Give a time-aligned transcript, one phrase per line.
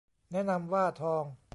[0.31, 1.23] แนะนำว่าทอง